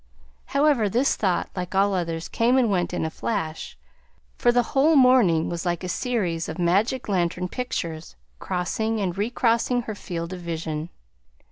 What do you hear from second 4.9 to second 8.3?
morning was like a series of magic lantern pictures,